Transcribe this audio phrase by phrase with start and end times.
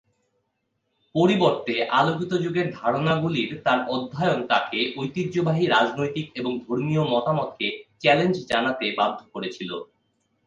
[1.15, 7.67] পরিবর্তে, আলোকিত-যুগের ধারণাগুলির তার অধ্যয়ন তাকে ঐতিহ্যবাহী রাজনৈতিক এবং ধর্মীয় মতামতকে
[7.99, 9.71] চ্যালেঞ্জ জানাতে বাধ্য করেছিল।